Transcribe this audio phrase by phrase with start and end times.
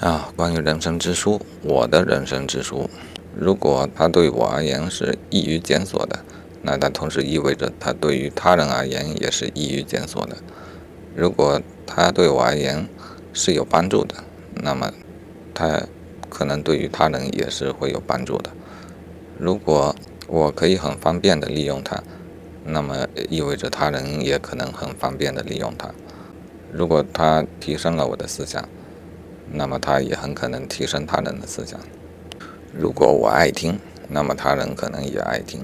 [0.00, 2.88] 啊，关于人生之书，我的人生之书，
[3.36, 6.20] 如果它对我而言是易于检索的，
[6.62, 10.36] 那它同时意味着它对于他人而言也是易于检索的。
[11.16, 12.88] 如果它对我而言
[13.32, 14.14] 是有帮助的，
[14.54, 14.92] 那么
[15.52, 15.82] 它
[16.28, 18.50] 可能对于他人也是会有帮助的。
[19.36, 19.96] 如果
[20.28, 22.00] 我可以很方便的利用它，
[22.64, 25.92] 那么意味着他人也可能很方便的利用它。
[26.70, 28.68] 如果它提升了我的思想，
[29.52, 31.78] 那么他也很可能提升他人的思想。
[32.72, 35.60] 如果我爱听，那么他人可能也爱听。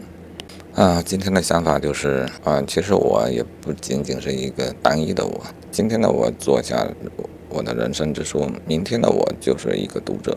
[0.74, 5.40] 啊，今天的想法就是，啊，其实我也不仅仅是一个单一的我。
[5.70, 6.86] 今天的我做下
[7.48, 10.36] 我的人生之书，明天的我就是一个读者。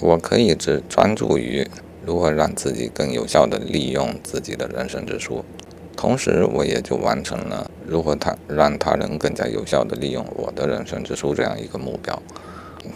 [0.00, 1.66] 我可以只专注于
[2.04, 5.44] 如何让自己更有效地利用自己的人生之书，
[5.96, 12.22] 同时我也就完成了如何他让他人更加有效地利用我的人生之书这样一个目标。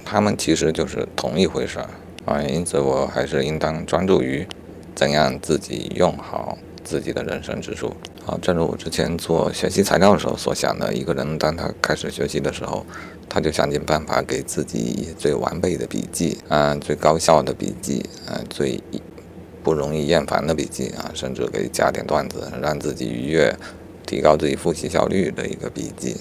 [0.04, 1.88] 他们其实就是同一回事儿
[2.24, 4.46] 啊，因此我还是应当专注于
[4.94, 6.58] 怎样自己用好。
[6.84, 7.94] 自己的人生之书。
[8.24, 12.84] 好，正如我之前做学习材料的时候所想的，一个人当他开始学习的时候，
[13.28, 18.82] 他就想尽办法给自己最完备的笔记啊，最高效的笔记啊，最
[19.62, 23.56] 不容易厌烦的笔记啊，甚至给加点段子，让自己愉悦，
[24.04, 26.16] 提高自己复习效率的一个笔记。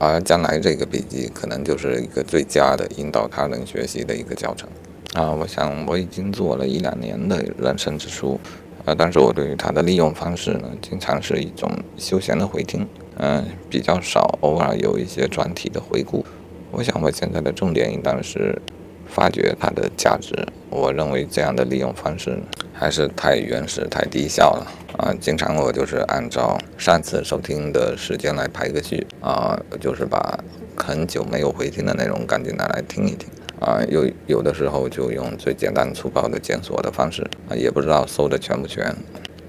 [0.00, 4.68] 而将来这个笔记可能就是一个最佳的引导他人学习的一个教程
[5.14, 5.30] 啊。
[5.30, 8.40] 我想我已经做了一两年的人生之书。
[8.86, 16.24] 啊，但是我对于它的利用方式呢，经常是一种休闲的回听，嗯，比较少，偶尔有一些专题的回顾。
[16.70, 18.58] 我想我现在的重点应当是
[19.10, 20.34] 发掘它的价值。
[20.70, 22.38] 我认为这样的利用方式，
[22.72, 25.12] 还是太原始、太低效了啊！
[25.20, 30.38] 经常我就是按照上次收听的时间来排个序啊，就是把
[30.76, 33.28] 很久没有回听的内容赶紧拿来听一听。
[33.60, 38.94] 啊，有有的时候就用最简单粗暴的检索的方式啊，也不知道搜的全不全，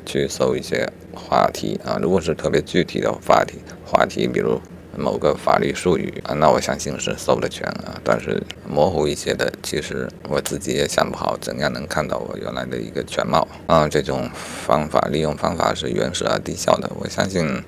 [0.06, 1.97] 去搜一些话题啊。
[2.02, 4.59] 如果是特别具体的话题，话题比如
[4.97, 8.00] 某个法律术语啊，那我相信是搜的全啊。
[8.03, 13.88] 但是模糊一些的，其实我自己也想不好怎样能看到我原来的一个全貌啊。
[13.88, 17.63] 这种方法利用方法是原始而低效的，我相信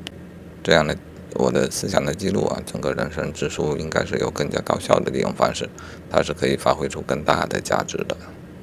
[0.64, 0.96] 这样的。
[1.36, 5.68] 我的思想的记录啊，整个人生之书应该是有更加高效的利用方式，
[6.08, 8.16] 它是可以发挥出更大的价值的。